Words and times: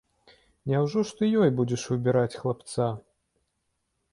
Няўжо 0.69 1.03
ж 1.09 1.19
ты 1.19 1.29
ёй 1.41 1.49
будзеш 1.59 1.83
выбіраць 1.91 2.39
хлапца? 2.41 2.89